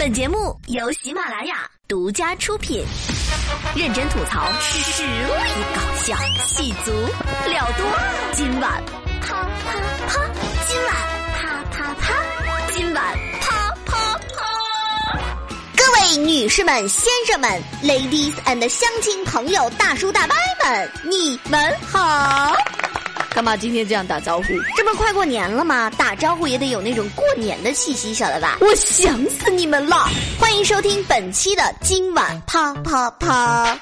[0.00, 2.82] 本节目由喜马拉雅独家出品，
[3.76, 6.90] 认真吐槽，实力搞笑，戏足
[7.46, 7.86] 料多。
[8.32, 8.82] 今晚
[9.20, 9.78] 啪啪
[10.08, 10.24] 啪，
[10.66, 10.94] 今晚
[11.34, 12.14] 啪啪啪，
[12.72, 15.20] 今晚啪啪啪。
[15.76, 22.56] 各位女士们、先生们，ladies and 乡亲朋友、大叔大伯们，你们好。
[23.32, 24.46] 干嘛今天这样打招呼？
[24.76, 25.88] 这不快过年了吗？
[25.96, 28.58] 打招呼也得有那种过年的气息，晓得吧？
[28.60, 30.08] 我想死你们了！
[30.38, 33.78] 欢迎收听本期的今晚啪啪啪。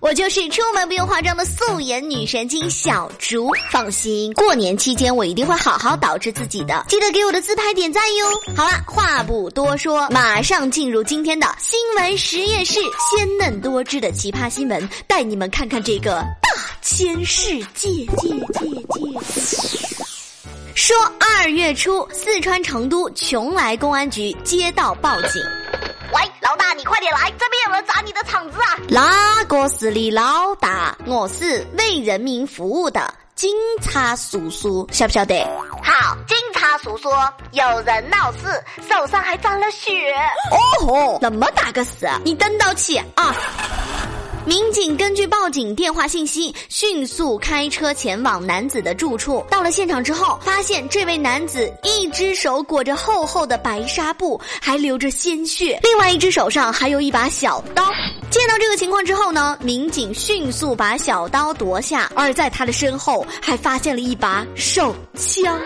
[0.00, 3.48] 我就是出门不用化妆的素颜女神经小竹。
[3.70, 8.26] 放心，过年期间我一定会好好捯饬自己的，记得给我的自拍点赞哟。
[8.54, 12.74] 好了，话不多说，马上进入今天的新闻实验室，
[13.10, 16.53] 鲜嫩多汁的奇葩新闻，带你们看看这个大
[16.86, 17.88] 千世界。
[18.04, 19.18] 界界界。
[20.74, 25.42] 说二月初，四川成都邛崃公安局接到报警。
[26.12, 28.76] 喂，老大，你快点来，这边有人砸你的场子啊！
[28.90, 30.94] 哪个是你老大？
[31.06, 35.42] 我是为人民服务的警察叔叔，晓不晓得？
[35.82, 37.08] 好，警察叔叔，
[37.52, 40.12] 有人闹事，手上还沾了血。
[40.50, 43.34] 哦吼，那么大个事，你等到起啊！
[44.46, 49.42] 民警根据报警电话信息，迅速开车前往男子的住处。
[49.48, 57.90] 到了现场之后，发现这位男子一只手裹着厚厚的白纱布，还流着鲜血；另外一只手上还有一把小刀。
[58.30, 65.58] 见到这个情况之后呢，民警迅速把小刀夺下，而在他的身后还发现了一把手枪。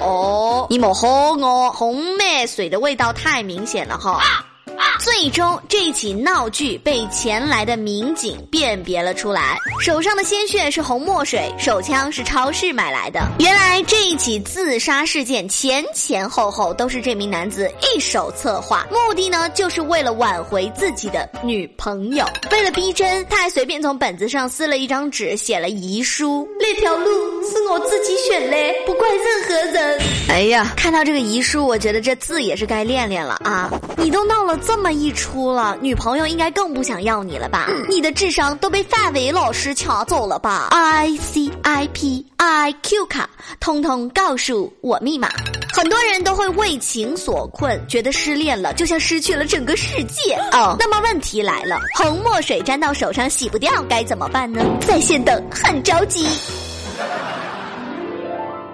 [0.00, 4.20] 哦，你莫吼我，红妹水的味道太明显了哈。
[4.20, 4.44] 啊
[4.76, 9.56] 啊最终，这起闹剧被前来的民警辨别了出来。
[9.80, 13.20] 手上的鲜血是红墨水，手枪是超市买来的。
[13.40, 22.24] 原来这一起自杀事件前前后后都是这名男子一手策划，目的呢就是为了挽回自己的女朋友。
[22.52, 26.46] 为了逼真，他还随便从本子上撕了一张纸，写了遗书。
[26.60, 27.06] 那条路
[27.42, 28.56] 是我自己选的，
[28.86, 30.00] 不怪任何人。
[30.28, 33.70] 哎呀，看到这个遗书，我觉得这字也是该练练了啊！
[33.96, 34.81] 你都闹了这么。
[34.90, 37.68] 一出了，女朋友应该更不想要你了吧？
[37.88, 43.28] 你的智商都被范伟老师抢走了吧？I C I P I Q 卡，
[43.60, 45.28] 通通告诉我密码。
[45.74, 50.34] 很多人都会为情所困，觉得失恋了就像失去了整个世界。
[50.52, 54.62] 哦，那么问题来了，红墨水沾到手上洗不掉，该怎么办呢？
[54.86, 56.26] 在线等，很着急。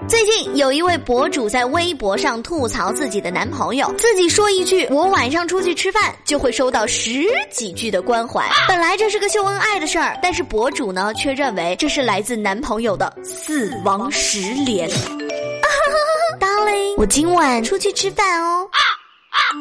[0.09, 8.49] 最近有一位博主在微博上吐槽自己的男朋友，自己说一句“我晚上出去吃饭”，就会收到十几句的关怀。
[8.67, 14.89] 本来这是个秀恩爱的事儿，但是博主呢却认为这是来自男朋友的死亡十连。
[16.41, 18.67] Darling，我今晚出去吃饭哦。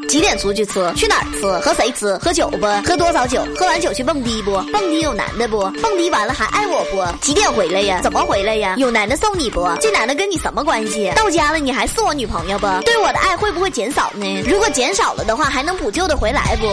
[0.08, 0.92] 几点出去吃？
[0.96, 1.46] 去哪儿吃？
[1.60, 2.16] 和谁吃？
[2.18, 2.66] 喝酒不？
[2.86, 3.46] 喝多少酒？
[3.56, 4.58] 喝完酒去蹦迪不？
[4.72, 5.70] 蹦迪有男的不？
[5.82, 7.06] 蹦迪完了还爱我不？
[7.22, 8.00] 几点回来呀？
[8.02, 8.76] 怎么回来呀？
[8.78, 9.70] 有男的送你不？
[9.82, 11.12] 这男的跟你什么关系？
[11.16, 12.68] 到家了你还是我女朋友不？
[12.86, 14.42] 对我的爱会不会减少呢？
[14.46, 16.68] 如果减少了的话，还能补救的回来不？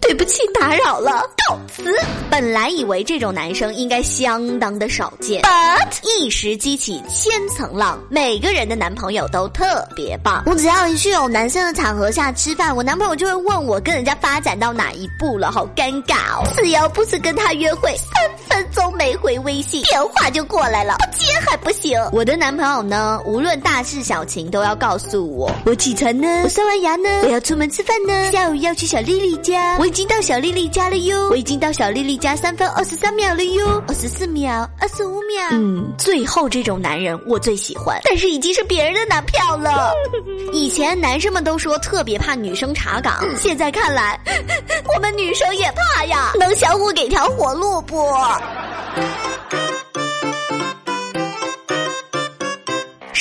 [0.00, 1.94] 对不起，打扰了，告辞。
[2.30, 10.42] 本来以为这种男生应该相当的少见，but 一时激起千层浪，每个人的男朋友都特别棒。
[10.46, 16.48] 我只要一去有男生的场合下吃饭，我男朋友就会问我跟人家发展到哪一步了，好尴尬哦。
[16.56, 22.00] 只要不是跟他约会，三分钟没回微信，电话就过来了，不接还不行。
[22.10, 25.52] 我的男朋友呢，无论大事小情都要告诉我。
[25.66, 32.16] 我起床呢，我刷完牙呢，我要出门吃饭呢，下午要去小丽丽家，我已经到小丽丽家了哟，我已经到小丽丽。
[32.16, 35.42] 家三分二十三秒了哟，二十四秒，二十五秒。
[35.50, 39.92] 嗯，最后这种男人我最喜欢，但是已经是别人的男票了。
[40.54, 44.18] 以前男生们都说特别怕女生查岗，现在看来，
[44.94, 46.32] 我们女生也怕呀。
[46.38, 47.96] 能相互给条活路不？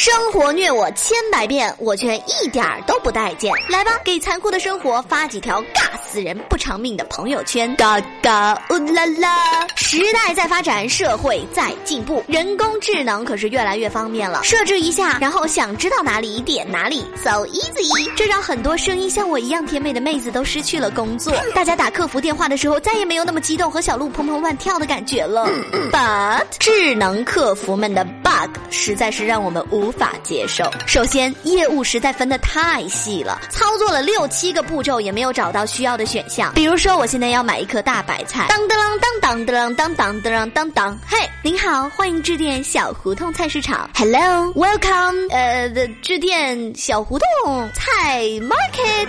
[0.04, 3.54] 生活虐我千百遍，我却一点儿都不待见。
[3.70, 7.74] 来吧，给残酷的生活发几条尬死人不偿命的朋友圈。
[7.78, 9.66] 嘎嘎乌啦啦！
[9.78, 14.44] 时代在发展，社会在进步，人工智能可是越来越方便了。
[14.44, 18.12] 设置一下，然后想知道哪里点哪里，so easy。
[18.14, 21.34] 这让很多声音像我一样甜美的妹子都失去了工作。
[21.56, 25.48] 大家打客服电话的时候，再也没有那么激动和小鹿砰砰乱跳的感觉了。
[25.94, 28.34] But 智能客服们的 bug。
[28.34, 30.70] bug 实在是让我们无法接受。
[30.86, 36.52] 首先，业务实在分得太细了，操作了六七个步骤也没有找到需要的选项。
[36.54, 45.70] 比如说，我现在要买一颗大白菜，当当当当当当当当当当，嘿，您好，欢迎致电小胡同菜市场，Hello，Welcome，呃，
[46.02, 49.08] 致电小胡同菜 Market。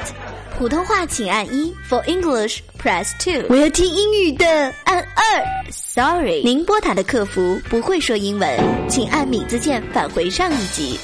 [0.57, 3.47] 普通话请按一，For English press two。
[3.49, 4.47] 我要听英语的，
[4.85, 5.71] 按二。
[5.71, 10.99] Sorry，您拨打的客服不会说英文，请按米字键返回上一集。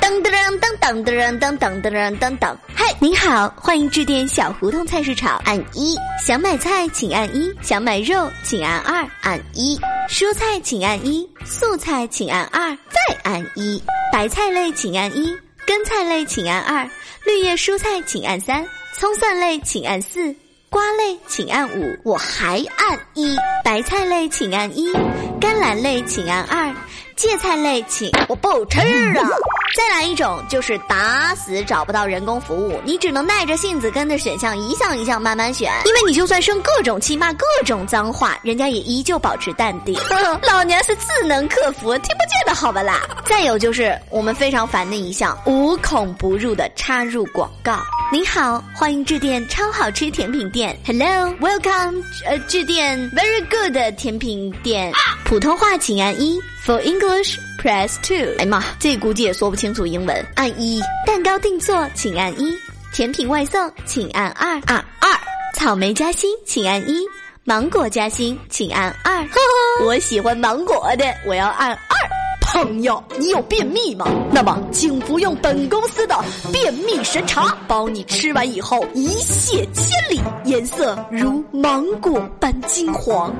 [0.00, 5.94] 噔噔噔噔噔噔噔噔噔噔，嗨，您好，欢迎致电小胡同菜市场，按一。
[6.24, 9.78] 想买菜请按一，想买肉请按二，按一。
[10.08, 13.80] 蔬菜请按一，素菜请按二，再按一。
[14.10, 15.30] 白菜类请按一，
[15.66, 16.88] 根菜类请按二。
[17.26, 18.66] 绿叶蔬菜请按三，
[18.98, 20.34] 葱蒜类请按四，
[20.70, 23.36] 瓜类请按五，我还按一。
[23.64, 24.92] 白菜类请按一，
[25.40, 26.72] 甘蓝类请按二，
[27.16, 29.28] 芥菜类请我不吃啊。
[29.76, 39.98] 再来一种，就是打死找不到人工服务，你只能耐着性子跟着选项一项一项慢慢选，因为你就算生各种气骂、各种脏话，人家也依旧保持淡定。
[40.46, 43.00] 老娘是智能客服，听不见的好吧啦。
[43.24, 47.80] 再有就是我们非常烦的一项，无孔不入的插入广告。
[48.12, 54.92] 您好，欢迎致电超好吃甜品店，Hello，Welcome，呃，致电 Very Good 甜品店，
[55.24, 56.36] 普通话请按一
[56.66, 57.36] ，For English。
[57.62, 60.26] Press two，哎妈，这估计也说不清楚英文。
[60.34, 62.52] 按一，蛋糕定做请按一，
[62.92, 65.16] 甜品外送请按二二二，
[65.54, 66.96] 草莓夹心请按一，
[67.44, 69.24] 芒果夹心请按二。
[69.86, 72.19] 我喜欢芒果的，我要按二。
[72.52, 74.04] 朋友，你有便秘吗？
[74.32, 76.16] 那么请服用本公司的
[76.52, 83.32] 便秘神茶，包你吃完以后一泻千里，颜色如芒果般金黄。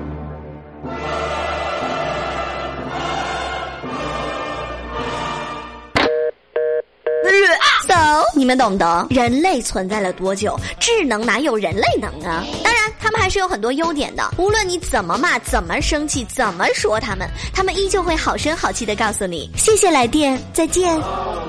[8.41, 10.59] 你们懂得人类存在了多久？
[10.79, 12.43] 智能哪有人类能啊？
[12.65, 14.33] 当然，他们还是有很多优点的。
[14.39, 20.99] 无论你怎么骂、怎么生气、怎么说他们，他们依旧会好声好气的告诉你：“谢谢来电，再见。”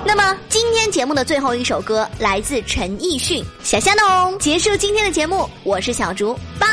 [0.06, 5.50] 那么，今天节目的最后一首歌来自陈奕迅《小虾农》，结束今天的节目。
[5.64, 6.68] 我是小竹，拜。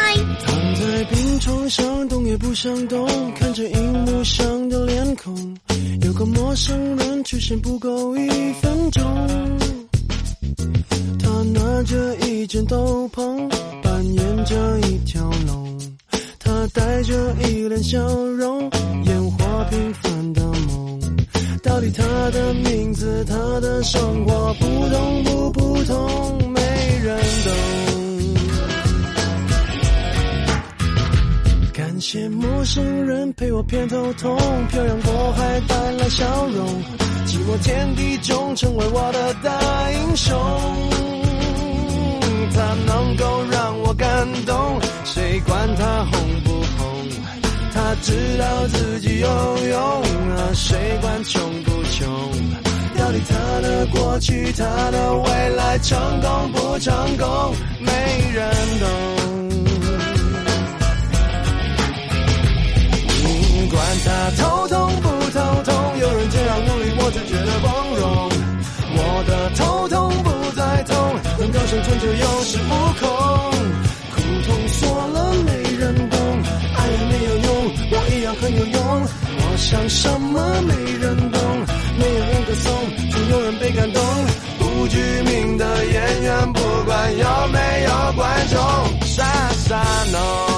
[0.44, 3.06] 躺在病床上，动也不想动，
[3.36, 5.56] 看着荧幕上的脸孔。
[6.02, 8.28] 有个陌生人出现不够一
[8.60, 9.04] 分钟，
[11.52, 13.48] 拿着一件斗篷，
[13.82, 15.78] 扮演着一条龙，
[16.38, 18.70] 他带着一脸笑容，
[19.04, 21.00] 演活平凡的梦。
[21.62, 26.60] 到底他的名字，他的生活，普通不普通，没
[27.02, 27.52] 人懂。
[31.72, 34.36] 感谢陌生人陪我偏头痛，
[34.68, 36.66] 漂洋过海带来笑容，
[37.26, 40.36] 寂寞天地中成为我的大英雄。
[42.58, 47.06] 他能够让我感动，谁管他红不红？
[47.72, 49.28] 他知道自己有
[49.68, 49.80] 用
[50.34, 52.08] 啊，谁管穷不穷？
[52.98, 57.92] 到底他的过去，他的未来，成功不成功，没
[58.34, 58.50] 人
[58.80, 58.88] 懂。
[63.70, 68.37] 管他头痛不头痛，有人这样努力，我才觉得光荣。
[71.38, 73.08] 能够生存就有恃无恐。
[74.14, 76.18] 苦痛说了没人懂，
[76.76, 77.48] 爱也没有用，
[77.92, 78.78] 我一样很有用。
[79.40, 81.40] 我想什么没人懂，
[81.98, 82.72] 没有人歌颂，
[83.10, 84.02] 总有人被感动。
[84.58, 90.57] 不具名的演员，不管有没有观众，傻傻弄。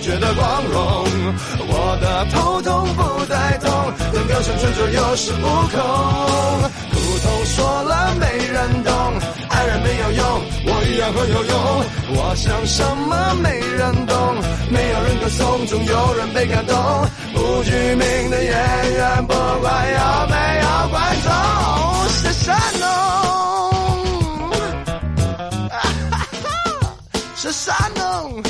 [0.00, 1.04] 觉得光荣。
[1.66, 3.70] 我的头痛不再痛，
[4.12, 5.78] 能够生存就有恃无恐。
[6.92, 8.92] 苦痛说了没人懂，
[9.48, 11.54] 爱人没有用，我一样很有用。
[12.16, 14.16] 我想什么没人懂，
[14.70, 16.74] 没有人歌颂，总有人被感动。
[17.34, 18.52] 不具名的演
[18.92, 21.30] 员，不管有没有观众，
[22.08, 22.86] 是山农，
[27.36, 28.42] 是山农。